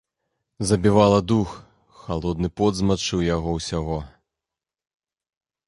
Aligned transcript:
Забівала 0.69 1.19
дух, 1.31 1.49
халодны 2.03 2.47
пот 2.61 2.73
змачыў 2.79 3.19
яго 3.35 3.49
ўсяго. 3.59 4.01